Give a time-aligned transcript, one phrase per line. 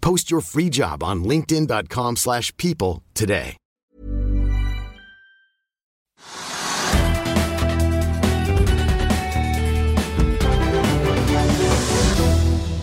[0.00, 3.56] Post your free job on linkedin.com/people slash people today.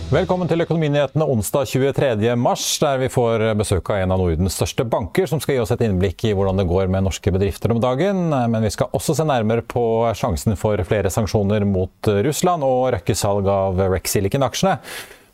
[0.06, 2.36] Velkommen til Økonominyhetene onsdag 23.
[2.38, 5.74] mars, der vi får besøk av en av Nordens største banker, som skal gi oss
[5.74, 8.28] et innblikk i hvordan det går med norske bedrifter om dagen.
[8.30, 9.82] Men vi skal også se nærmere på
[10.16, 14.78] sjansen for flere sanksjoner mot Russland og røkkesalg av Rex Silicon-aksjene.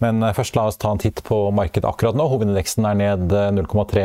[0.03, 2.27] Men først la oss ta en titt på markedet akkurat nå.
[2.33, 4.03] Hovedindeksen er ned 0,3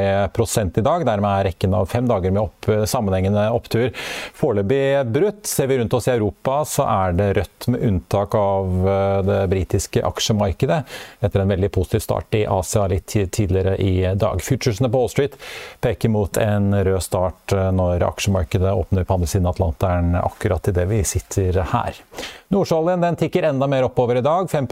[0.77, 1.05] i dag.
[1.07, 3.91] Dermed er rekken av fem dager med opp, sammenhengende opptur
[4.37, 5.45] foreløpig brutt.
[5.47, 8.87] Ser vi rundt oss i Europa, så er det rødt med unntak av
[9.27, 10.81] det britiske aksjemarkedet.
[11.25, 14.41] Etter en veldig positiv start i Asia litt tidligere i dag.
[14.43, 15.37] Futuresene på Wall Street
[15.83, 20.87] peker mot en rød start når aksjemarkedet åpner på andre siden av Atlanteren akkurat idet
[20.91, 22.03] vi sitter her.
[22.47, 24.67] Nordsjøoljen den tikker enda mer oppover i dag, 5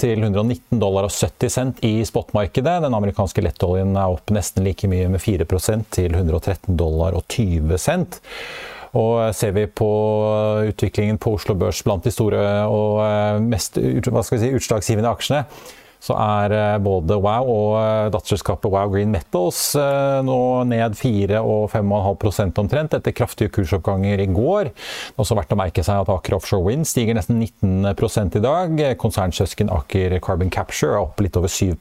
[0.00, 2.78] til 119 dollar og 70 cent i spotmarkedet.
[2.86, 5.44] Den amerikanske lettoljen er opp nesten like mye med 4
[5.92, 8.16] til 113 dollar og 20 cent.
[8.96, 9.90] Og ser vi på
[10.70, 15.44] utviklingen på Oslo Børs blant de store og mest si, utslagsgivende aksjene,
[16.02, 19.60] så er både Wow og datterselskapet Wow Green Metals
[20.24, 20.38] nå
[20.68, 24.70] ned 4 og 5,5% omtrent etter kraftige kursoppganger i går.
[24.70, 28.44] Det er også verdt å merke seg at Aker Offshore Wind stiger nesten 19 i
[28.44, 28.84] dag.
[29.00, 31.74] Konsernsøsken Aker Carbon Capture er opp litt over 7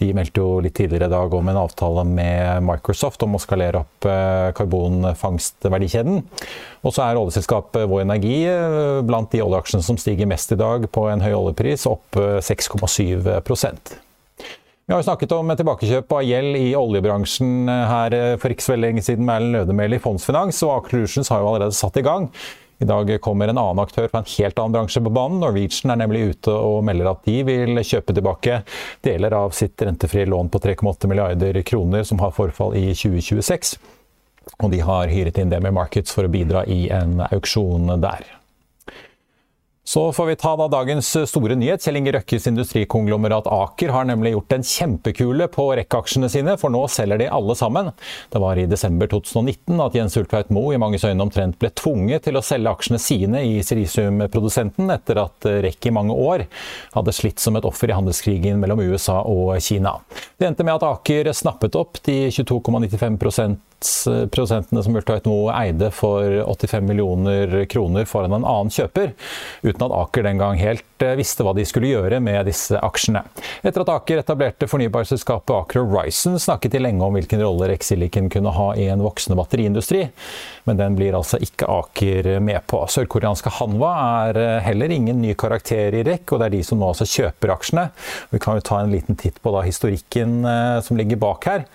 [0.00, 3.84] De meldte jo litt tidligere i dag om en avtale med Microsoft om å skalere
[3.84, 4.08] opp
[4.58, 6.22] karbonfangstverdikjeden.
[6.82, 8.40] Og så er oljeselskapet Vår Energi
[9.06, 13.94] blant de oljeaksjene som stiger mest i dag på en høy oljepris, opp 6,7%
[14.82, 18.88] vi har jo snakket om tilbakekjøp av gjeld i oljebransjen her for ikke så veldig
[18.88, 22.02] lenge siden med Erlend Lødemel i Fondsfinans, og Aker Solutions har jo allerede satt i
[22.04, 22.26] gang.
[22.82, 25.38] I dag kommer en annen aktør fra en helt annen bransje på banen.
[25.40, 28.58] Norwegian er nemlig ute og melder at de vil kjøpe tilbake
[29.06, 33.76] deler av sitt rentefrie lån på 3,8 milliarder kroner som har forfall i 2026.
[34.58, 38.26] Og de har hyret inn Demer Markets for å bidra i en auksjon der.
[39.84, 41.82] Så får vi ta da dagens store nyhet.
[41.82, 46.84] Kjell Inge Røkkes industrikonglomerat Aker har nemlig gjort en kjempekule på rekkeaksjene sine, for nå
[46.86, 47.90] selger de alle sammen.
[48.30, 52.28] Det var i desember 2019 at Jens Ulltveit Moe i manges øyne omtrent ble tvunget
[52.28, 56.46] til å selge aksjene sine i Sirisium-produsenten etter at Rekk i mange år
[56.94, 59.96] hadde slitt som et offer i handelskrigen mellom USA og Kina.
[60.38, 63.18] Det endte med at Aker snappet opp de 22,95
[64.32, 69.12] prosentene som Ulltveit Moe eide for 85 millioner kroner foran en annen kjøper,
[69.62, 70.86] uten at Aker den gang helt
[71.18, 73.24] visste hva de skulle gjøre med disse aksjene.
[73.66, 78.52] Etter at Aker etablerte fornybarselskapet Aker Horizon, snakket de lenge om hvilken rolle Rexilicon kunne
[78.54, 80.04] ha i en voksende batteriindustri,
[80.68, 82.84] men den blir altså ikke Aker med på.
[82.86, 83.94] Sørkoreanske Hanwa
[84.28, 87.56] er heller ingen ny karakter i REC, og det er de som nå altså kjøper
[87.56, 87.88] aksjene.
[88.30, 90.40] Vi kan jo ta en liten titt på da historikken
[90.86, 91.66] som ligger bak her.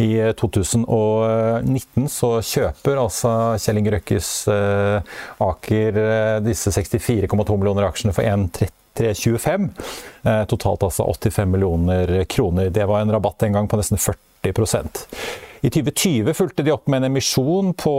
[0.00, 3.30] I 2019 så kjøper altså
[3.62, 4.30] Kjell Inge Røkkes
[5.44, 6.00] Aker
[6.42, 9.68] disse 64,2 millioner aksjene for 1,325.
[10.50, 12.72] Totalt altså 85 millioner kroner.
[12.74, 14.54] Det var en rabatt en gang på nesten 40
[15.64, 17.92] i 2020 fulgte de opp med en emisjon på,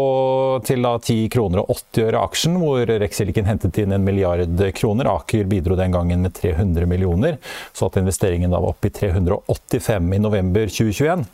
[0.68, 5.10] til da 10 kroner og 80 øre aksjen, hvor Rexilicon hentet inn en milliard kroner.
[5.10, 7.40] Aker bidro den gangen med 300 millioner,
[7.74, 11.26] så at investeringen da var oppe i 385 i november 2021.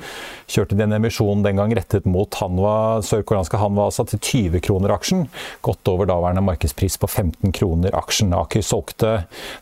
[0.56, 4.96] Kjørte de en emisjon den gang rettet mot Hanwa, sørkoreanske Hanwa altså, til 20 kroner
[4.96, 5.28] aksjen,
[5.68, 8.32] godt over daværende markedspris på 15 kroner aksjen.
[8.40, 9.18] Aker solgte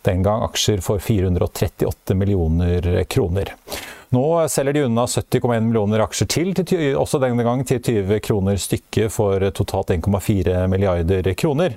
[0.06, 3.58] den gang aksjer for 438 millioner kroner.
[4.10, 8.58] Nå selger de unna 70,1 millioner aksjer til, til, også denne gang til 20 kroner
[8.58, 11.76] stykket for totalt 1,4 milliarder kroner.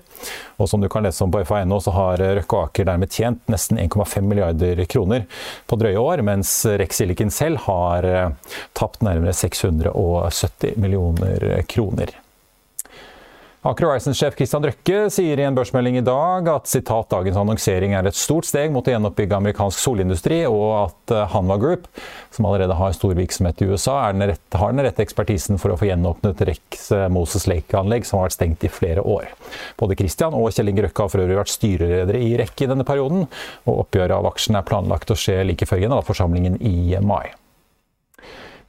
[0.56, 3.44] Og som du kan lese om på FA.no, så har Røkke og Aker dermed tjent
[3.52, 5.29] nesten 1,5 milliarder kroner
[5.69, 8.08] på drøye år, mens Rex Silicon selv har
[8.73, 12.17] tapt nærmere 670 millioner kroner.
[13.62, 18.09] Aker Horizon-sjef Christian Røkke sier i en børsmelding i dag at citat, dagens annonsering er
[18.11, 21.87] et stort steg mot å gjenoppbygge amerikansk solindustri, og at eh, Hanva Group,
[22.35, 25.76] som allerede har stor virksomhet i USA, den rette, har den rette ekspertisen for å
[25.79, 29.31] få gjenåpnet Rex eh, Moses Lake-anlegg, som har vært stengt i flere år.
[29.79, 32.88] Både Christian og Kjell Inge Røkke har for øvrig vært styreledere i Rekke i denne
[32.88, 33.29] perioden,
[33.62, 37.29] og oppgjøret av aksjene er planlagt å skje like før generalforsamlingen i mai.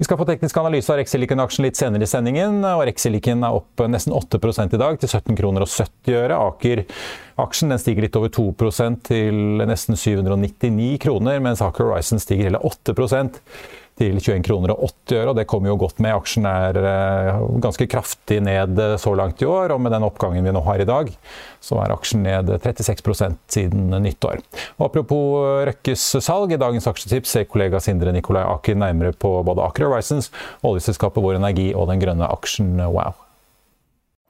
[0.03, 2.57] Vi skal få teknisk analyse av Rexilicon-aksjen litt senere i sendingen.
[2.67, 4.35] og Rexilicon er opp nesten 8
[4.75, 6.39] i dag, til 17 kroner og 70 øre.
[6.49, 12.97] Aker-aksjen stiger litt over 2% til nesten 799 kroner, mens Aker Horizon stiger hele 8
[13.99, 15.29] til 21 kroner og 80 øre.
[15.31, 16.15] og Det kommer jo godt med.
[16.15, 19.75] Aksjen er eh, ganske kraftig ned eh, så langt i år.
[19.75, 21.11] og Med den oppgangen vi nå har i dag,
[21.63, 24.41] så er aksjen ned 36% siden nyttår.
[24.79, 29.35] Og apropos eh, Røkkes salg, i dagens aksjetips ser kollega Sindre Nikolai Aker nærmere på
[29.45, 30.31] både Aker Horizons,
[30.65, 33.22] oljeselskapet Vår Energi og den grønne aksjen Wow.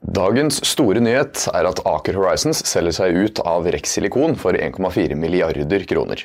[0.04, 5.16] Dagens store nyhet er at Aker Horizons selger seg ut av Rex Silikon for 1,4
[5.16, 6.20] milliarder kroner.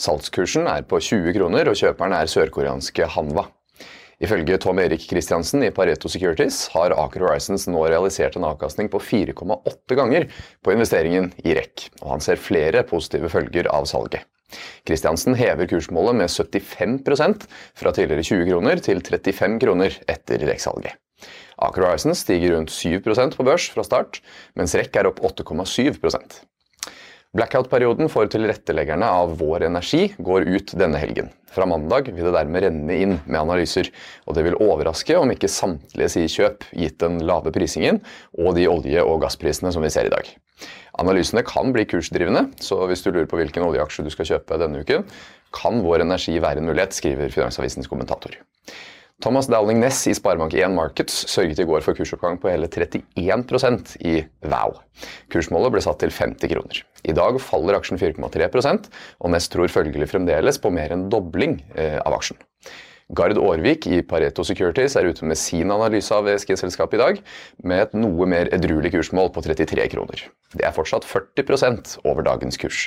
[0.00, 3.44] Salgskursen er på 20 kroner, og kjøperen er sørkoreanske Hanva.
[4.24, 9.02] Ifølge Tom Erik Kristiansen i Pareto Securities har Aker Horizons nå realisert en avkastning på
[9.04, 10.24] 4,8 ganger
[10.64, 14.24] på investeringen i REC, og han ser flere positive følger av salget.
[14.88, 17.44] Kristiansen hever kursmålet med 75%
[17.76, 20.96] fra tidligere 20 kroner til 35 kroner etter REC-salget.
[21.58, 24.22] Aker Horizon stiger rundt 7% på børs fra start,
[24.58, 26.42] mens REC er opp 8,7%
[27.36, 31.26] Blackout-perioden for tilretteleggerne av Vår Energi går ut denne helgen.
[31.52, 33.90] Fra mandag vil det dermed renne inn med analyser,
[34.24, 38.00] og det vil overraske om ikke samtlige sier kjøp, gitt den lave prisingen
[38.32, 40.30] og de olje- og gassprisene som vi ser i dag.
[40.98, 44.80] Analysene kan bli kursdrivende, så hvis du lurer på hvilken oljeaksje du skal kjøpe denne
[44.80, 45.04] uken,
[45.52, 48.40] kan Vår Energi være en mulighet, skriver Finansavisens kommentator.
[49.18, 54.20] Thomas Dowling Ness i Sparebank1 Markets sørget i går for kursoppgang på hele 31% i
[54.46, 54.76] VAU.
[55.34, 56.78] Kursmålet ble satt til 50 kroner.
[57.02, 58.86] I dag faller aksjen 4,3%
[59.18, 62.38] og Ness tror følgelig fremdeles på mer enn dobling eh, av aksjen.
[63.18, 67.20] Gard Aarvik i Pareto Securities er ute med sin analyse av ESG-selskapet i dag,
[67.64, 70.28] med et noe mer edruelig kursmål på 33 kroner.
[70.54, 72.86] Det er fortsatt 40% over dagens kurs.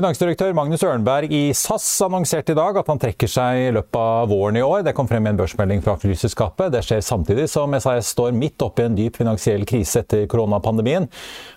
[0.00, 4.30] Finansdirektør Magnus Ørnberg i SAS annonserte i dag at han trekker seg i løpet av
[4.30, 4.78] våren i år.
[4.86, 6.70] Det kom frem i en børsmelding fra flyselskapet.
[6.72, 11.10] Det skjer samtidig som SAS står midt oppe i en dyp finansiell krise etter koronapandemien.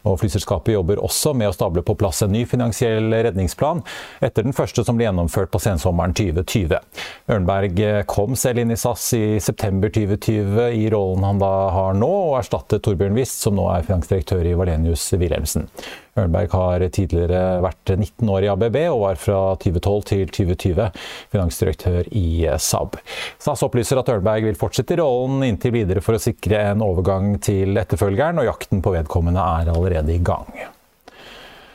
[0.04, 3.80] Og flyselskapet jobber også med å stable på plass en ny finansiell redningsplan,
[4.19, 6.84] etter den første som ble gjennomført på sensommeren 2020.
[7.31, 12.12] Ørnberg kom selv inn i SAS i september 2020 i rollen han da har nå,
[12.34, 15.72] og erstattet Torbjørn Wist, som nå er finansdirektør i Valenius Wilhelmsen.
[16.19, 20.89] Ørnberg har tidligere vært 19 år i ABB og var fra 2012 til 2020
[21.33, 22.27] finansdirektør i
[22.62, 23.00] Saab.
[23.42, 27.81] SAS opplyser at Ørnberg vil fortsette rollen inntil videre for å sikre en overgang til
[27.81, 30.50] etterfølgeren, og jakten på vedkommende er allerede i gang.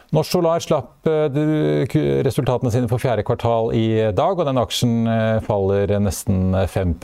[0.08, 5.40] Norsk Solar slapp eh, resultatene sine for fjerde kvartal i dag, og den aksjen eh,
[5.44, 6.94] faller nesten 5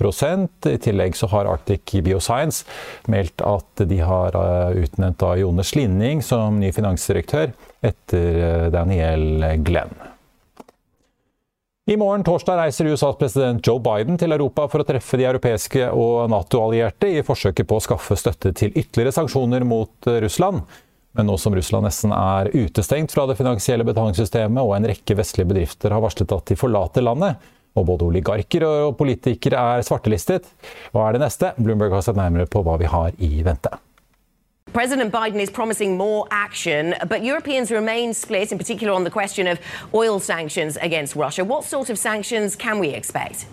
[0.70, 2.64] I tillegg så har Arctic Bioscience
[3.12, 7.52] meldt at de har eh, utnevnt Jone Slinning som ny finansdirektør
[7.84, 9.92] etter Daniel Glenn.
[11.84, 15.90] I morgen torsdag reiser USAs president Joe Biden til Europa for å treffe de europeiske
[15.92, 20.64] og Nato-allierte i forsøket på å skaffe støtte til ytterligere sanksjoner mot Russland.
[21.14, 25.46] Men nå som Russland nesten er utestengt fra det finansielle betalingssystemet, og en rekke vestlige
[25.50, 27.38] bedrifter har varslet at de forlater landet,
[27.74, 30.46] og både oligarker og politikere er svartelistet,
[30.94, 31.54] hva er det neste?
[31.58, 33.70] Bloomberg har sett nærmere på hva vi har i vente.
[34.74, 39.46] President Biden is promising more action, but Europeans remain split, in particular on the question
[39.46, 39.60] of
[39.94, 41.44] oil sanctions against Russia.
[41.44, 43.46] What sort of sanctions can we expect?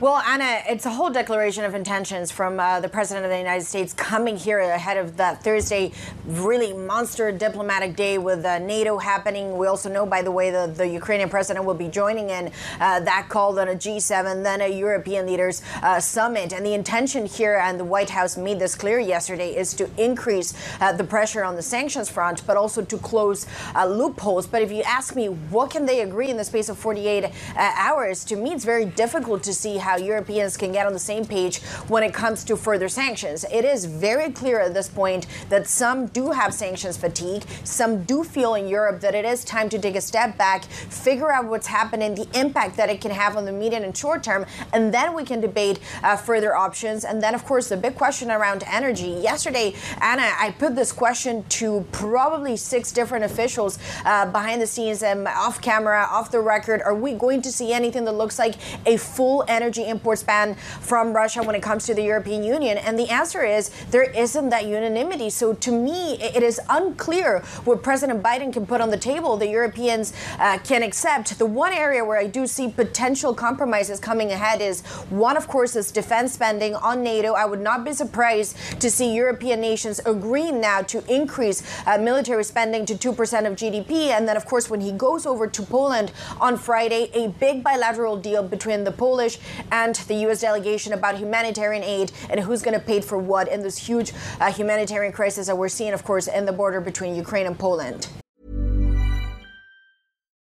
[0.00, 3.64] Well, Anna, it's a whole declaration of intentions from uh, the President of the United
[3.64, 5.92] States coming here ahead of that Thursday
[6.26, 9.56] really monster diplomatic day with uh, NATO happening.
[9.56, 13.00] We also know, by the way, the, the Ukrainian president will be joining in uh,
[13.00, 16.52] that call, on a G7, then a European leaders uh, summit.
[16.52, 20.54] And the intention here, and the White House made this clear yesterday, is to increase
[20.80, 23.46] uh, the pressure on the sanctions front, but also to close
[23.76, 24.48] uh, loopholes.
[24.48, 28.24] But if you ask me, what can they agree in the space of 48 hours?
[28.24, 31.60] To me, it's very difficult to see how Europeans can get on the same page
[31.92, 33.44] when it comes to further sanctions.
[33.52, 37.44] It is very clear at this point that some do have sanctions fatigue.
[37.62, 41.30] Some do feel in Europe that it is time to take a step back, figure
[41.30, 44.46] out what's happening, the impact that it can have on the medium and short term,
[44.72, 47.04] and then we can debate uh, further options.
[47.04, 49.10] And then, of course, the big question around energy.
[49.10, 55.02] Yesterday, Anna, I put this question to probably six different officials uh, behind the scenes
[55.02, 56.80] and off camera, off the record.
[56.82, 58.54] Are we going to see anything that looks like
[58.86, 59.73] a full energy?
[59.74, 62.78] Energy imports ban from Russia when it comes to the European Union?
[62.78, 65.30] And the answer is there isn't that unanimity.
[65.30, 69.48] So to me, it is unclear what President Biden can put on the table, the
[69.48, 71.38] Europeans uh, can accept.
[71.38, 75.76] The one area where I do see potential compromises coming ahead is one, of course,
[75.76, 77.32] is defense spending on NATO.
[77.32, 82.44] I would not be surprised to see European nations agreeing now to increase uh, military
[82.44, 83.10] spending to 2%
[83.46, 84.10] of GDP.
[84.10, 88.16] And then, of course, when he goes over to Poland on Friday, a big bilateral
[88.16, 89.38] deal between the Polish
[89.70, 90.40] and the U.S.
[90.40, 94.52] delegation about humanitarian aid and who's going to pay for what in this huge uh,
[94.52, 98.08] humanitarian crisis that we're seeing, of course, in the border between Ukraine and Poland.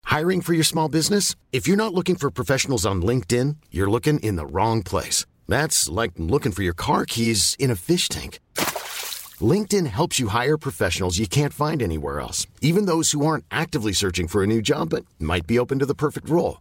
[0.04, 1.34] Hiring for your small business?
[1.52, 5.26] If you're not looking for professionals on LinkedIn, you're looking in the wrong place.
[5.46, 8.38] That's like looking for your car keys in a fish tank.
[9.40, 13.92] LinkedIn helps you hire professionals you can't find anywhere else, even those who aren't actively
[13.92, 16.60] searching for a new job but might be open to the perfect role.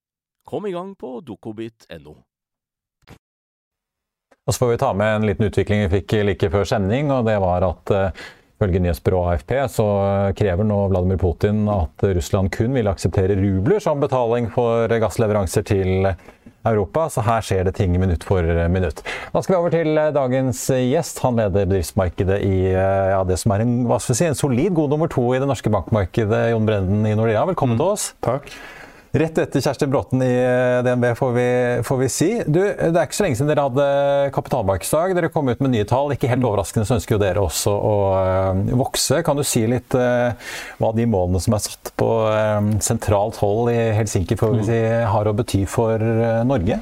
[0.47, 2.17] Kom i gang på dokobit.no.
[4.41, 7.27] Og så får vi ta med en liten utvikling vi fikk like før sending, og
[7.29, 8.23] det var at uh,
[8.61, 9.85] Ifølge nyhetsbyrået AFP så
[10.37, 16.05] krever nå Vladimir Putin at Russland kun vil akseptere rubler som betaling for gassleveranser til
[16.69, 19.01] Europa, så her skjer det ting minutt for minutt.
[19.33, 21.23] Da skal vi over til dagens gjest.
[21.25, 24.77] Han leder bedriftsmarkedet i ja, det som er en, hva skal vi si, en solid
[24.77, 26.43] god nummer to i det norske bankmarkedet.
[26.53, 27.81] Jon Brenden i Nordea, velkommen mm.
[27.81, 28.11] til oss.
[28.21, 28.53] Takk.
[29.11, 31.47] Rett etter Kjersti Bråten i eh, DNB, får vi,
[31.83, 32.29] får vi, si.
[32.47, 33.87] Du, det er ikke så lenge siden dere hadde
[34.37, 35.15] kapitalmarkedsdag.
[35.17, 36.13] Dere kom ut med nye tall.
[36.15, 39.19] Ikke helt overraskende så ønsker jo dere også å uh, vokse.
[39.27, 40.31] Kan du si litt uh,
[40.79, 42.07] hva de målene som er satt på
[42.79, 44.79] sentralt hold i Helsinki, får vi si,
[45.11, 45.99] har å bety for
[46.47, 46.79] Norge?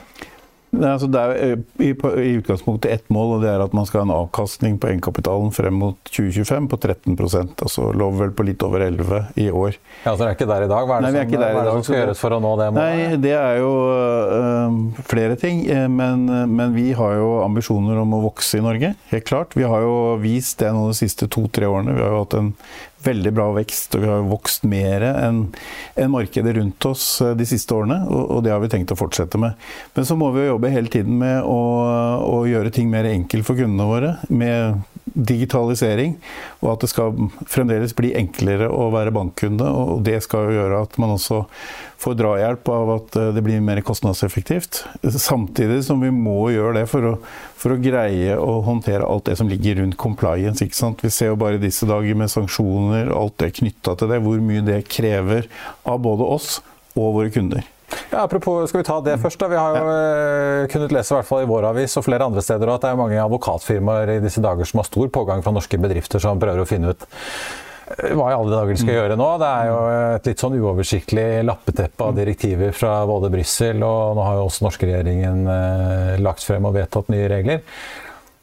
[0.70, 3.88] Nei, altså det er eh, i, i, utgangspunktet ett mål, og det er at man
[3.90, 8.46] skal ha en avkastning på egenkapitalen frem mot 2025 på 13 altså lå vel på
[8.46, 9.80] litt over 11 i år.
[10.04, 10.86] Ja, Så dere er ikke der i dag?
[10.86, 12.70] Hva er det, Nei, som, hva er det som, skal gjøres for å nå det
[12.76, 13.00] målet?
[13.00, 14.78] Nei, Det er jo øh,
[15.10, 15.66] flere ting.
[15.90, 18.94] Men, men, vi har jo ambisjoner om å vokse i Norge.
[19.10, 19.58] Helt klart.
[19.58, 21.98] Vi har jo vist det nå de siste to-tre årene.
[21.98, 22.54] Vi har jo hatt en
[23.04, 25.42] veldig bra vekst, og vi har vokst mer enn
[26.00, 28.02] en markedet rundt oss eh, de siste årene.
[28.10, 29.58] Og, det har vi tenkt å fortsette med.
[29.96, 31.60] Men så må vi jo jobbe hele tiden med å,
[32.26, 34.16] å gjøre ting mer enkelt for kundene våre.
[34.30, 34.82] Med
[35.14, 36.16] digitalisering,
[36.62, 39.66] og at det skal fremdeles bli enklere å være bankkunde.
[39.66, 41.44] Og det skal jo gjøre at man også
[42.00, 44.84] får drahjelp av at eh, det blir mer kostnadseffektivt.
[45.04, 47.14] Samtidig som vi må gjøre det for å,
[47.60, 50.64] for å greie å håndtere alt det som ligger rundt compliance.
[50.64, 51.04] ikke sant?
[51.04, 54.64] Vi ser jo bare disse dager med sanksjoner, alt det knytta til det, hvor mye
[54.66, 55.50] det krever
[55.88, 56.58] av både oss
[56.96, 57.68] og våre kunder.
[58.12, 59.40] Ja, apropos, skal vi ta det først?
[59.40, 59.48] da?
[59.50, 60.68] Vi har jo ja.
[60.70, 63.00] kunnet lese i hvert fall i vår avis og flere andre steder at det er
[63.00, 66.68] mange advokatfirmaer i disse dager som har stor pågang fra norske bedrifter som prøver å
[66.70, 68.98] finne ut eh, hva i alle dager de skal mm.
[68.98, 69.30] gjøre nå.
[69.42, 69.80] Det er jo
[70.18, 72.20] et litt sånn uoversiktlig lappeteppe av mm.
[72.22, 76.78] direktiver fra både Brussel, og nå har jo også norske regjeringen eh, lagt frem og
[76.78, 77.66] vedtatt nye regler.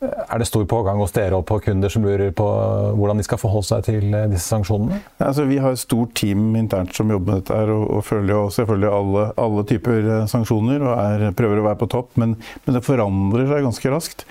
[0.04, 2.44] Er det stor pågang hos dere og på kunder som lurer på
[2.98, 4.98] hvordan de skal forholde seg til eh, disse sanksjonene?
[5.16, 8.04] Ja, altså, vi har et stort team internt som jobber med dette her, og, og
[8.04, 12.12] følger jo selvfølgelig alle, alle typer eh, sanksjoner og er, prøver å være på topp.
[12.20, 12.36] Men,
[12.66, 14.26] men, det forandrer seg ganske raskt.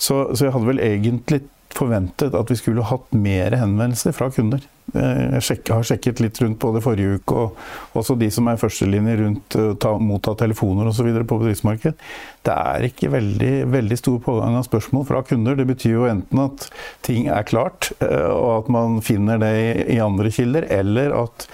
[0.00, 1.42] Så, så jeg hadde vel egentlig
[1.80, 4.62] forventet at vi skulle hatt mer henvendelser fra kunder.
[4.94, 8.60] Eh, jeg har sjekket litt rundt både forrige uke og også de som er i
[8.60, 11.10] førstelinje rundt å ta, motta telefoner osv.
[11.20, 12.00] på bedriftsmarked.
[12.46, 15.58] Det er ikke veldig, veldig stor pågang av spørsmål fra kunder.
[15.58, 16.66] Det betyr jo enten at
[17.06, 19.52] ting er klart, eh, og at man finner det
[19.92, 21.46] i andre kilder, eller at,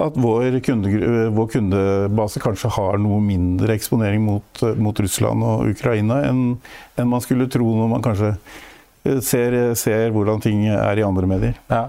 [0.00, 0.94] at vår, kunde,
[1.36, 6.42] vår, kundebase kanskje har noe mindre eksponering mot, mot Russland og Ukraina enn,
[6.98, 8.34] enn man skulle tro når man kanskje
[9.24, 11.60] ser, ser hvordan ting er i andre medier.
[11.70, 11.84] Ja.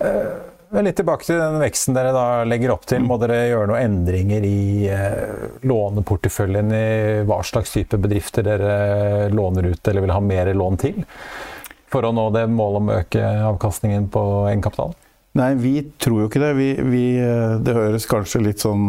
[0.00, 3.02] Eh, litt tilbake til den veksten dere da legger opp til.
[3.06, 6.74] Må dere gjøre noen endringer i eh, låneporteføljen?
[6.74, 6.88] I
[7.28, 11.00] hva slags type bedrifter dere låner ut eller vil ha mer lån til?
[11.90, 14.94] For å nå det målet om å øke avkastningen på egenkapitalen?
[15.38, 16.54] Nei, vi tror jo ikke det.
[16.58, 18.88] Vi, vi, eh, det høres kanskje litt sånn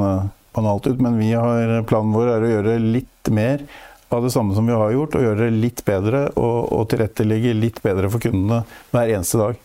[0.52, 3.64] banalt ut, men vi har, planen vår er å gjøre litt mer
[4.12, 7.56] av det samme som vi har gjort, og gjøre det litt bedre og, og tilrettelegge
[7.58, 9.60] litt bedre for kundene hver eneste dag.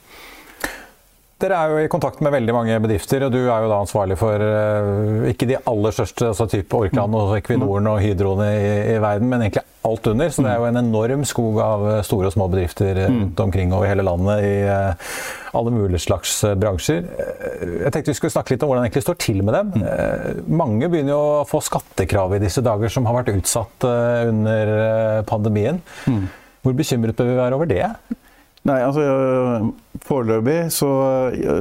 [1.37, 4.16] Dere er jo i kontakt med veldig mange bedrifter, og du er jo da ansvarlig
[4.16, 8.97] for uh, ikke de aller største, altså type Orkland og Equinoren og Hydroene i, i,
[9.05, 10.33] verden, men egentlig alt under.
[10.33, 13.45] Så det er jo en enorm skog av eh, store og små bedrifter uh, rundt
[13.45, 15.21] omkring over hele landet i uh,
[15.61, 17.05] alle mulige slags bransjer.
[17.85, 19.87] Jeg tenkte vi skulle snakke litt om hvordan det egentlig står til med dem.
[20.57, 25.81] Mange begynner jo å få skattekrav i disse dager som har vært utsatt under pandemien.
[26.09, 26.26] Mm.
[26.64, 27.87] Hvor bekymret bør vi være over det?
[28.66, 29.02] Nei, altså
[30.06, 30.88] Foreløpig så,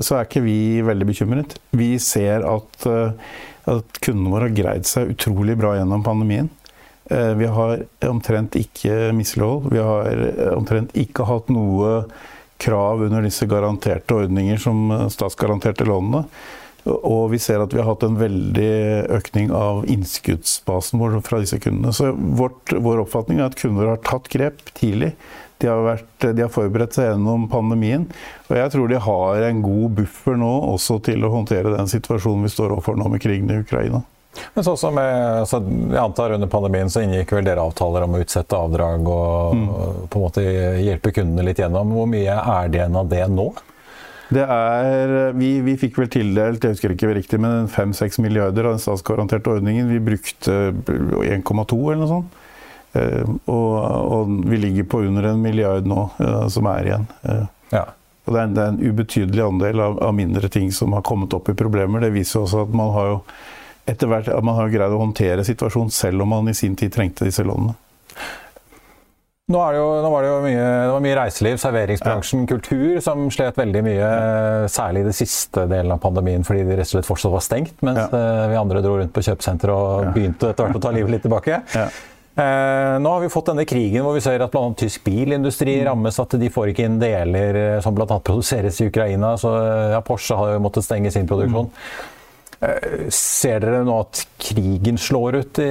[0.03, 1.55] så, er ikke vi veldig bekymret.
[1.75, 3.33] Vi ser at, eh,
[3.71, 6.49] at kundene våre har greid seg utrolig bra gjennom pandemien.
[7.09, 9.69] Eh, vi har omtrent ikke mislighold.
[9.73, 12.03] Vi har eh, omtrent ikke hatt noe
[12.61, 16.25] krav under disse garanterte ordninger som statsgaranterte lånene.
[16.85, 18.73] Og vi ser at vi har hatt en veldig
[19.17, 21.93] økning av innskuddsbasen vår fra disse kundene.
[21.97, 25.15] Så vårt, vår oppfatning er at kunder har tatt grep tidlig.
[25.65, 28.05] De har, vært, de har, forberedt seg gjennom pandemien.
[28.47, 32.45] Og jeg tror de har en god buffer nå også til å håndtere den situasjonen
[32.45, 34.03] vi står overfor nå med krigen i Ukraina.
[34.53, 38.19] Men sånn som altså, jeg antar Under pandemien så inngikk vel dere avtaler om å
[38.19, 39.69] utsette avdrag og, mm.
[39.69, 40.43] og på en måte
[40.83, 41.95] hjelpe kundene litt gjennom.
[41.95, 43.47] Hvor mye er det igjen av det nå?
[44.35, 48.75] Det er, vi, vi, fikk vel tildelt jeg husker ikke riktig, men 5-6 milliarder av
[48.75, 49.91] den statsgaranterte ordningen.
[49.91, 52.41] Vi brukte 1,2 eller noe sånt.
[52.95, 53.73] Eh, og,
[54.11, 57.07] og, vi ligger på under en milliard nå eh, som er igjen.
[57.27, 57.43] Eh,
[57.75, 57.83] ja.
[58.25, 61.03] Og det er, en, det er, en, ubetydelig andel av, av, mindre ting som har
[61.05, 62.01] kommet opp i problemer.
[62.01, 63.19] Det viser også at man har jo
[63.85, 66.93] etter hvert at man har greid å håndtere situasjonen selv om man i sin tid
[66.95, 67.75] trengte disse lånene.
[69.45, 72.49] Nå, jo, nå, var det jo mye, det var mye reiseliv, serveringsbransjen, ja.
[72.49, 74.07] kultur som slet veldig mye.
[74.73, 77.77] Særlig i det siste delen av pandemien fordi de rett og slett fortsatt var stengt.
[77.85, 78.25] Mens ja.
[78.49, 80.15] vi andre dro rundt på kjøpesenteret og ja.
[80.17, 81.61] begynte etter hvert å ta livet litt tilbake.
[82.35, 84.65] Eh, nå har vi fått denne krigen hvor vi ser at bl.a.
[84.75, 85.85] tysk bilindustri mm.
[85.87, 86.19] rammes.
[86.19, 88.19] At de får ikke inn deler eh, som bl.a.
[88.19, 89.35] produseres i Ukraina.
[89.39, 89.53] Så
[89.93, 91.71] ja, Porsche har jo måttet stenge sin produksjon.
[91.71, 92.11] Mm.
[92.65, 95.63] Eh, ser dere nå at krigen slår ut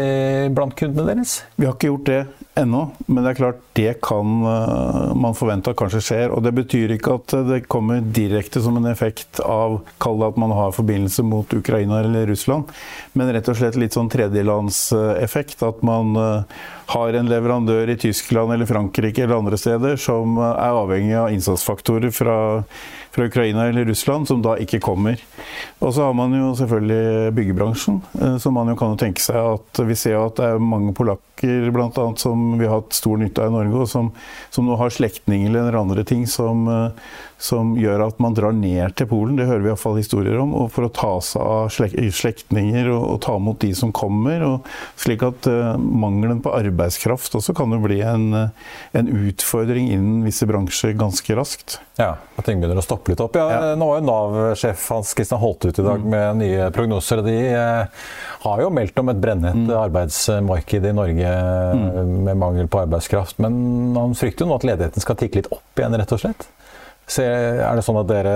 [0.57, 1.43] blant kundene deres?
[1.59, 2.23] Vi har ikke gjort det
[2.59, 6.35] ennå, men det er klart det kan eh, man forvente at kanskje skjer.
[6.35, 10.41] Og det betyr ikke at det kommer direkte som en effekt av kall det at
[10.41, 12.71] man har forbindelse mot Ukraina eller Russland,
[13.19, 15.65] men rett og slett litt sånn tredjelandseffekt.
[15.67, 16.59] At man eh,
[16.95, 22.15] har en leverandør i Tyskland eller Frankrike eller andre steder som er avhengig av innsatsfaktorer
[22.15, 22.37] fra
[23.15, 25.21] fra Ukraina eller Russland, som da ikke kommer.
[25.79, 29.39] Og så har man jo selvfølgelig byggebransjen, eh, som man jo kan jo tenke seg
[29.39, 33.21] at vi ser at det er mange polakker blant annet, som vi har hatt stor
[33.21, 34.11] nytte av i Norge, og som,
[34.55, 38.97] som nå har slektninger eller andre ting som, eh, som gjør at man drar ned
[38.99, 39.37] til Polen.
[39.39, 40.55] Det hører vi iallfall historier om.
[40.57, 44.43] og For å ta seg av slektninger og, og, ta imot de som kommer.
[44.47, 48.49] Og slik at uh, mangelen på arbeidskraft også kan jo bli en,
[48.97, 51.79] en utfordring innen visse bransjer ganske raskt.
[52.01, 53.37] Ja, at ting begynner å stoppe litt opp.
[53.39, 53.75] Ja, ja.
[53.79, 56.09] Nå var jo Nav-sjef Hans Christian Holte ut i dag mm.
[56.15, 57.23] med nye prognoser.
[57.27, 58.07] De eh,
[58.47, 59.73] har jo meldt om et brennhett mm.
[59.79, 61.37] arbeidsmarked i Norge
[61.81, 62.13] mm.
[62.29, 63.41] med mangel på arbeidskraft.
[63.45, 63.57] Men
[63.99, 66.49] han frykter jo nå at ledigheten skal tikke litt opp igjen, rett og slett?
[67.05, 68.35] Er det sånn at dere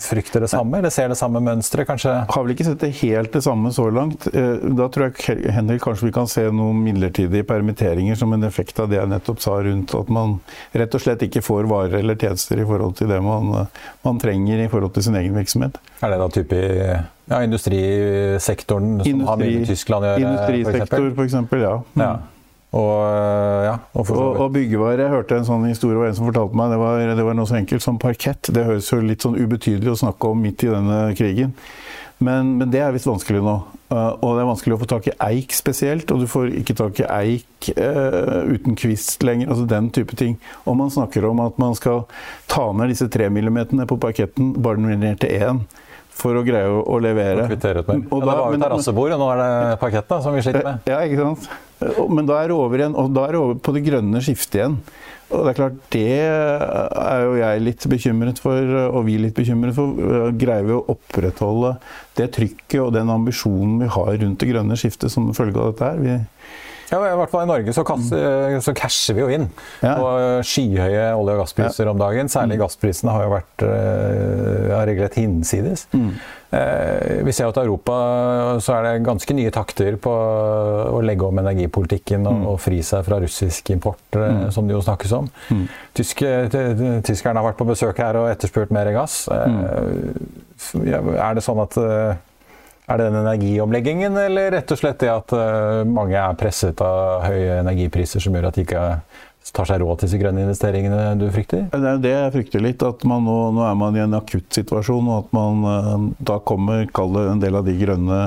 [0.00, 2.14] frykter det samme, eller ser det samme mønsteret, kanskje?
[2.32, 4.26] Har vel ikke sett det helt det samme så langt.
[4.32, 8.80] Eh, da tror jeg Henrik, kanskje vi kan se noen midlertidige permitteringer som en effekt
[8.80, 10.38] av det jeg nettopp sa rundt at man
[10.72, 13.66] rett og slett ikke får varer eller tjenester i forhold til det man,
[14.06, 15.78] man trenger i forhold til sin egen virksomhet.
[16.00, 20.30] Er det da type ja, industrisektoren som Industri, har mye i Tyskland å gjøre?
[20.30, 21.60] Industrisektor, f.eks.
[21.60, 21.74] Ja.
[22.00, 22.14] Ja.
[22.74, 23.00] Og,
[23.62, 25.04] ja, og, og, og byggevare.
[25.04, 27.46] Jeg hørte en sånn historie av en som fortalte meg det var, det var noe
[27.46, 28.50] så enkelt som parkett.
[28.50, 31.54] Det høres jo litt sånn ubetydelig å snakke om midt i denne krigen.
[32.24, 33.54] Men, men det er visst vanskelig nå.
[33.92, 36.10] Uh, og det er vanskelig å få tak i eik spesielt.
[36.10, 39.52] Og du får ikke tak i eik uh, uten kvist lenger.
[39.52, 40.38] Altså den type ting.
[40.64, 42.04] Og man snakker om at man skal
[42.50, 45.64] ta ned disse tre millimeterne på parketten bare ned til én
[46.14, 47.46] for å greie å, å levere.
[47.46, 50.36] Og, og da, ja, det var jo terrassebord, og nå er det parkett da, som
[50.36, 50.90] vi sliter med.
[50.90, 51.48] Ja, ikke sant.
[52.14, 54.60] Men da er det over igjen, og da er det over på det grønne skiftet
[54.60, 54.78] igjen.
[55.34, 59.74] Og det er klart, det er jo jeg litt bekymret for, og vi litt bekymret
[59.76, 60.30] for.
[60.38, 61.74] Greier vi å opprettholde
[62.18, 65.90] det trykket og den ambisjonen vi har rundt det grønne skiftet som følge av dette
[65.90, 66.02] her?
[66.04, 66.18] Vi,
[66.90, 69.48] ja, I hvert fall i Norge så, kasser, så casher vi jo inn
[69.80, 69.94] ja.
[69.96, 70.08] på
[70.46, 72.30] skyhøye olje- og gasspriser om dagen.
[72.32, 72.62] Særlig mm.
[72.64, 75.86] gassprisene har jo vært har regulert hinsides.
[75.94, 76.10] Mm.
[77.26, 77.94] Vi ser at i Europa
[78.62, 82.44] så er det ganske nye takter på å legge om energipolitikken og, mm.
[82.52, 84.44] og fri seg fra russisk import, mm.
[84.54, 85.30] som det jo snakkes om.
[85.50, 85.64] Mm.
[85.98, 86.22] Tysk,
[87.08, 89.24] tyskerne har vært på besøk her og etterspurt mer gass.
[89.30, 91.16] Mm.
[91.16, 91.80] er det sånn at
[92.84, 97.24] er det den energiomleggingen, eller rett og slett det at uh, mange er presset av
[97.24, 98.82] høye energipriser som gjør at de ikke
[99.54, 101.66] tar seg råd til disse grønne investeringene du frykter?
[101.72, 102.84] Det er det jeg frykter litt.
[102.84, 106.84] at nå, nå, er man i en akutt situasjon, og at man uh, da kommer
[106.92, 108.20] kalle en del av de grønne,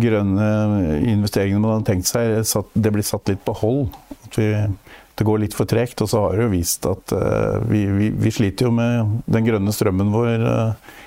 [0.00, 0.48] grønne
[1.04, 2.40] investeringene man har tenkt seg,
[2.72, 3.92] det blir satt litt på hold.
[4.24, 4.48] At vi,
[5.14, 6.00] det går litt for tregt.
[6.04, 9.46] Og så har det jo vist at uh, vi, vi, vi, sliter jo med den
[9.46, 10.48] grønne strømmen vår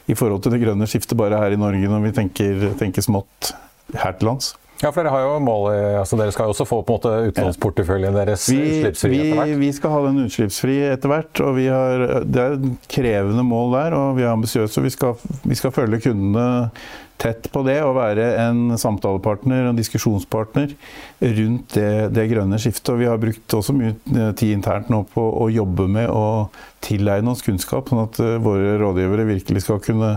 [0.07, 3.51] i forhold til det grønne skiftet bare her i Norge, når vi tenker, tenker smått
[3.95, 4.53] her til lands.
[4.77, 7.31] Ja, for Dere har jo mål, altså dere skal jo også få på en måte
[7.31, 9.53] utenlandsporteføljen deres vi, utslippsfri etter hvert?
[9.63, 11.41] Vi skal ha den utslippsfri etter hvert.
[11.41, 12.57] og har, Det er
[12.93, 14.83] krevende mål der, og vi er ambisiøse.
[14.85, 14.93] Vi,
[15.49, 16.77] vi skal følge kundene
[17.17, 20.73] tett på det og være en samtalepartner og diskusjonspartner
[21.21, 22.93] rundt det, det, grønne skiftet.
[22.93, 26.47] Og vi har brukt også mye eh, tid internt nå på å jobbe med å
[26.85, 30.13] tilegne oss kunnskap, sånn at eh, våre rådgivere virkelig skal kunne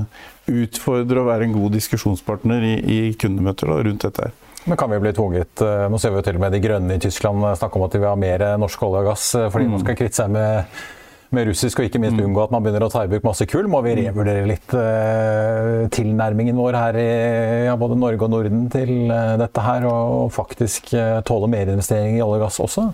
[0.51, 4.39] utfordre og være en god diskusjonspartner i, i kundemøter da, rundt dette her.
[4.69, 6.97] Men kan vi bli tvunget eh, Nå ser vi jo til og med de grønne
[6.99, 9.73] i Tyskland snakke om at de vil ha mer norsk olje og gass fordi mm.
[9.73, 10.83] man skal kvitte seg med
[11.37, 12.25] med russisk, og ikke minst mm.
[12.27, 13.69] unngå at man begynner å ta i bruk masse kull.
[13.71, 14.01] Må vi mm.
[14.05, 17.11] revurdere litt uh, tilnærmingen vår her i
[17.69, 22.19] ja, både Norge og Norden til uh, dette her, og faktisk uh, tåle mer investering
[22.19, 22.91] i olje og gass også?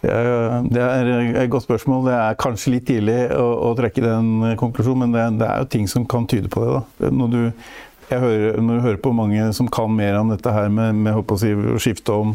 [0.00, 1.08] Det er
[1.42, 2.06] et godt spørsmål.
[2.08, 5.70] Det er kanskje litt tidlig å, å trekke den konklusjonen, men det, det, er jo
[5.74, 6.78] ting som kan tyde på det.
[6.78, 7.10] da.
[7.12, 7.42] Når du,
[8.08, 11.36] hører, når du hører på mange som kan mer om dette her med, med å,
[11.38, 12.32] si, å skifte om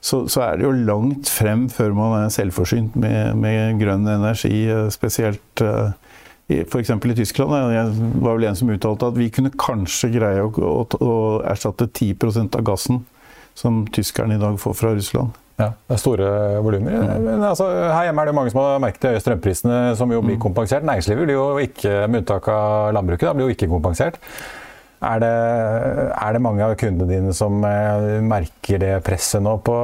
[0.00, 4.62] så, så, er det jo langt frem før man er selvforsynt med, med grønn energi,
[4.72, 5.92] eh, spesielt uh,
[6.50, 6.90] F.eks.
[6.90, 7.52] i Tyskland.
[7.74, 11.12] Jeg var vel en som uttalte at vi kunne kanskje greie å, å, å
[11.46, 13.04] erstatte 10% av gassen
[13.54, 15.36] som tyskerne i dag får fra Russland.
[15.60, 16.28] Ja, det er store
[16.64, 17.18] volumer.
[17.20, 20.22] Men Altså, her hjemme er det mange som har merket de høye strømprisene, som jo
[20.24, 20.42] blir mm.
[20.42, 20.86] kompensert.
[20.88, 24.16] Næringslivet blir jo ikke, med unntak av landbruket, da, blir jo ikke kompensert.
[25.00, 25.28] Er det,
[26.12, 29.76] er det, mange av kundene dine som eh, merker det presset nå på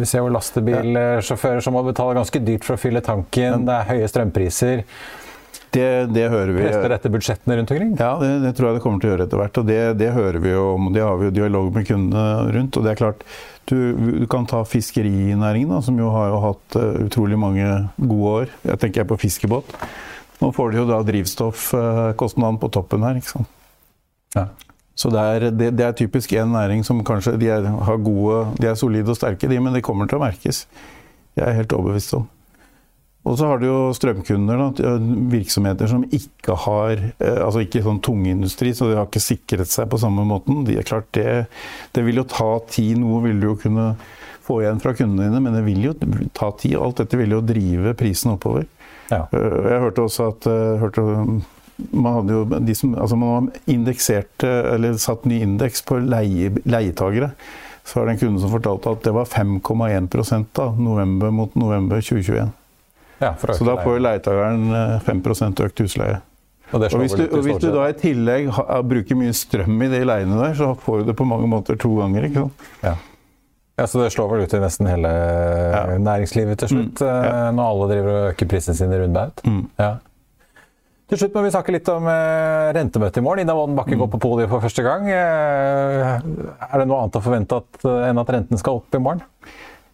[0.00, 3.92] Vi ser jo lastebilsjåfører som må betale ganske dyrt for å fylle tanken, det er
[3.92, 4.82] høye strømpriser.
[5.74, 6.62] Det, det hører vi.
[6.62, 7.94] Prester dette budsjettene rundt omkring?
[7.98, 9.58] Ja, det, det, tror jeg det kommer til å gjøre etter hvert.
[9.58, 10.90] og det, det, hører vi jo om.
[10.94, 12.78] Det har vi jo dialog med kundene rundt.
[12.78, 13.26] og det er klart,
[13.64, 13.76] Du,
[14.20, 17.66] du kan ta fiskerinæringen, da, som jo har jo hatt uh, utrolig mange
[17.96, 18.54] gode år.
[18.70, 19.74] Jeg tenker på fiskebåt.
[20.42, 23.18] Nå får de jo da drivstoffkostnaden på toppen her.
[23.18, 23.53] ikke sant?
[24.34, 24.48] Ja.
[24.94, 28.44] Så det er, det, det er typisk en næring som kanskje de er, har gode,
[28.60, 30.64] de er solide og sterke, de, men det kommer til å merkes.
[31.34, 32.28] Jeg er helt overbevist om.
[33.24, 34.90] Og så har du jo strømkunder, da,
[35.32, 39.88] virksomheter som ikke har eh, Altså ikke sånn tungindustri, så de har ikke sikret seg
[39.90, 40.60] på samme måten.
[40.68, 41.46] De er klart det,
[41.96, 43.00] det vil jo ta tid.
[43.00, 43.94] Noe vil du jo kunne
[44.44, 45.94] få igjen fra kundene dine, men det vil jo
[46.36, 46.76] ta tid.
[46.76, 48.68] Alt dette vil jo drive prisen oppover.
[49.08, 49.24] Ja.
[49.32, 51.06] Eh, jeg hørte også at eh, hørte,
[51.76, 53.46] man hadde jo de som, altså man har
[54.74, 57.32] eller satt ny indeks på leie, leietagere.
[57.84, 62.00] Så var det en kunde som fortalte at det var 5,1 da, november mot november
[62.00, 62.52] 2021.
[63.18, 66.20] Ja, så da får leietageren 5 eh, økt husleie.
[66.72, 69.90] Og, og, hvis, du, og hvis, du, da i tillegg ha, bruker mye strøm i
[69.92, 72.26] de leiene der, så får du det på mange måter to ganger.
[72.26, 72.64] ikke sant?
[72.82, 72.94] Ja.
[73.78, 75.84] ja Så det slår vel ut i nesten hele ja.
[76.00, 77.06] næringslivet til slutt, mm.
[77.06, 77.52] Eh, ja.
[77.54, 79.44] når alle driver og øker prisene sine rundbaut?
[79.44, 79.62] Mm.
[79.78, 79.92] Ja.
[81.14, 83.44] Til slutt må vi snakke litt om eh, rentemøtet i morgen.
[83.46, 84.00] Ida Wolden Bakke mm.
[84.00, 85.04] går på podiet for første gang.
[85.06, 89.22] Eh, er det noe annet å forvente at, enn at renten skal opp i morgen?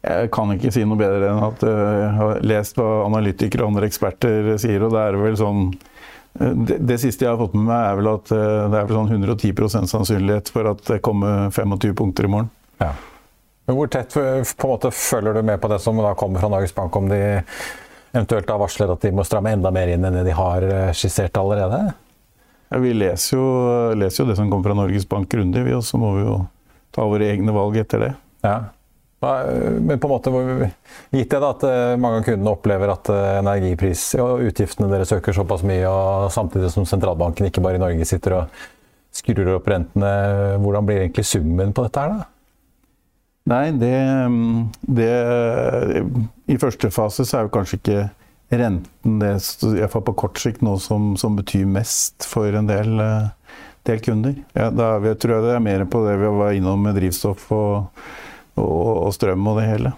[0.00, 3.74] Jeg kan ikke si noe bedre enn at eh, jeg har lest hva analytikere og
[3.74, 7.58] andre eksperter sier, og det er vel sånn eh, det, det, siste jeg har fått
[7.58, 11.02] med meg, er vel at eh, det er vel sånn 110% sannsynlighet for at det
[11.04, 12.48] kommer 25 punkter i morgen.
[12.80, 12.94] Ja.
[13.68, 16.48] Men Hvor tett på en måte følger du med på det som da kommer fra
[16.56, 17.20] Norges Bank, om de
[18.12, 21.36] eventuelt da varsler at de må stramme enda mer inn enn det de har skissert
[21.40, 21.82] allerede?
[22.70, 23.46] Ja, vi leser jo,
[23.98, 26.36] leser jo det som kommer fra Norges Bank grundig, og så må vi jo
[26.94, 28.10] ta våre egne valg etter det.
[28.46, 28.58] Ja.
[29.20, 30.70] Men på en måte,
[31.12, 35.12] gitt det da, at eh, mange av kundene opplever at eh, energipris og utgiftene deres
[35.12, 38.62] øker såpass mye, og samtidig som sentralbanken ikke bare i Norge sitter og
[39.12, 40.12] skrur opp rentene,
[40.62, 42.28] hvordan blir egentlig summen på dette her, da?
[43.48, 43.96] Nei, det,
[44.84, 45.12] det
[46.50, 48.00] I første fase så er jo kanskje ikke
[48.60, 49.32] renten det,
[49.78, 53.56] iallfall på kort sikt, noe som, som, betyr mest for en del, eh,
[53.88, 54.34] del kunder.
[54.58, 57.88] Ja, da tror jeg det er mer på det vi var innom med drivstoff og
[58.60, 59.92] og, og strøm og det hele.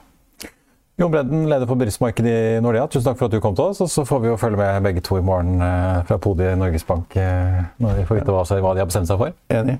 [1.01, 3.81] Jon Bredden, leder for bedriftsmarkedet i Nordea, tusen takk for at du kom til oss.
[3.83, 6.61] Og så får vi jo følge med begge to i morgen eh, fra podiet i
[6.61, 9.35] Norges Bank eh, når vi får vite hva, hva de har bestemt seg for.
[9.53, 9.79] Enig.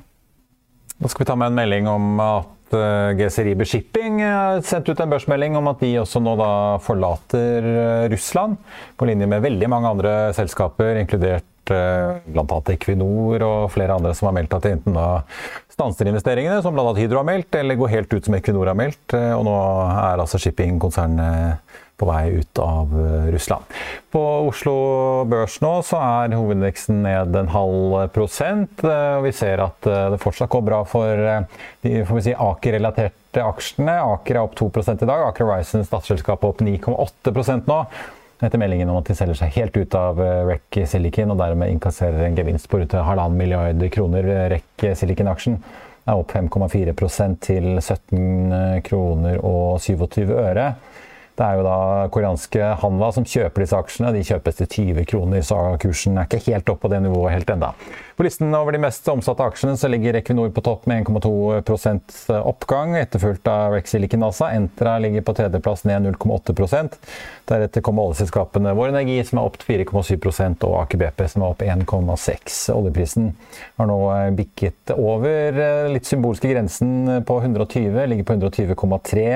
[0.97, 4.91] Da skal vi ta med en melding om at eh, GC Riber Shipping har sendt
[4.91, 7.71] ut en børsmelding om at de også nå da forlater
[8.13, 8.59] Russland,
[8.97, 12.59] på linje med veldig mange andre selskaper, inkludert bl.a.
[12.75, 15.23] Equinor og flere andre som har meldt at de enten da
[15.73, 16.93] stanser investeringene, som bl.a.
[16.97, 19.17] Hydro har meldt, eller går helt ut som Equinor har meldt.
[19.17, 19.57] Eh, og nå
[19.93, 23.79] er altså shippingkonsernet på vei ut av eh, Russland.
[24.13, 24.77] På Oslo
[25.31, 28.83] Børs nå så er hovedindeksen ned en halv prosent.
[28.85, 31.27] Eh, og vi ser at det fortsatt går bra for
[31.83, 34.01] de får vi si, Aker-relaterte aksjene.
[34.17, 35.29] Aker er opp 2% i dag.
[35.31, 37.85] Aker Horizons statsselskap er opp 9,8% nå
[38.43, 41.71] etter meldingen om at de selger seg helt ut av eh, REC Silicon og dermed
[41.71, 44.27] inkasserer en gevinst på rundt halvannen milliard kroner.
[44.51, 45.61] REC Silicon-aksjen
[46.03, 50.73] er opp 5,4% til 17 kroner og 27 øre.
[51.33, 51.77] Det er jo da
[52.13, 54.13] koreanske Hanva som kjøper disse aksjene.
[54.13, 57.53] De kjøpes til 20 kroner, så kursen er ikke helt opp på det nivået helt
[57.55, 57.73] enda.
[58.23, 62.95] På listen over de mest omsatte aksjene så ligger Equinor på topp med 1,2% oppgang,
[62.95, 64.53] etterfulgt av Rex Silicon ASA.
[64.55, 66.95] Entra ligger på tredjeplass ned 0,8%
[67.51, 70.15] Deretter kommer oljeselskapene Vår Energi som er opp 4,7
[70.69, 73.33] og Aker BP som er opp 1,6 Oljeprisen
[73.83, 79.31] har nå eh, bikket over eh, litt symbolske grensen på 120, ligger på 120,3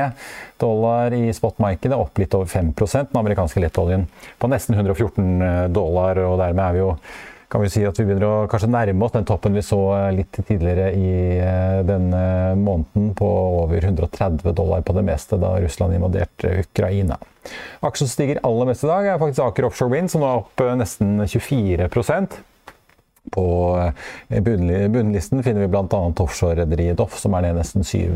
[0.63, 4.07] dollar i spotmarkedet, opp litt over 5% den amerikanske lettoljen
[4.39, 7.01] på nesten 114 eh, dollar, og dermed er vi jo
[7.49, 10.09] kan vi si at vi begynner å kanskje nærme oss den toppen vi så eh,
[10.19, 12.23] litt tidligere i eh, denne
[12.59, 13.29] måneden, på
[13.63, 17.21] over 130 dollar på det meste da Russland invaderte Ukraina.
[17.87, 21.23] Aksjen stiger aller mest i dag, er faktisk Aker Offshore Wind, som er opp nesten
[21.23, 22.39] 24%
[23.35, 23.43] på
[24.31, 26.03] bunnlisten finner vi bl.a.
[26.23, 28.07] offshorerederiet Doff, som er ned nesten 7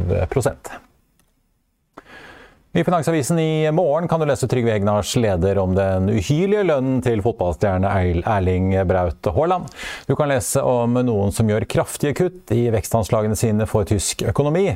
[2.72, 7.18] i Finansavisen i morgen kan du lese Trygve Egnars leder om den uhyrlige lønnen til
[7.24, 7.90] fotballstjerne
[8.22, 9.66] Erling Braut Haaland.
[10.06, 14.68] Du kan lese om noen som gjør kraftige kutt i vekstanslagene sine for tysk økonomi,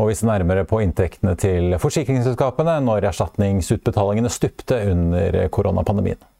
[0.00, 6.31] og vise nærmere på inntektene til forsikringsselskapene når erstatningsutbetalingene stupte under koronapandemien.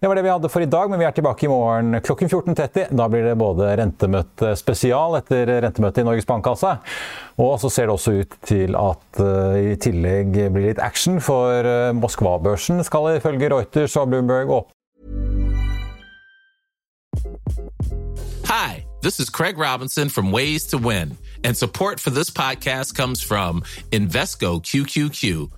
[0.00, 2.30] Det var det vi hadde for i dag, men vi er tilbake i morgen klokken
[2.30, 2.92] 14.30.
[2.94, 6.76] Da blir det både rentemøte spesial etter rentemøtet i Norges Bank, altså.
[7.42, 11.66] Og så ser det også ut til at uh, i tillegg blir litt action, for
[11.66, 14.70] uh, Moskva-børsen skal ifølge Reuters og Bloomberg opp.
[18.46, 23.20] Hi, this is Craig Robinson from Ways to Win, and support for this podcast comes
[23.20, 25.57] from Invesco QQQ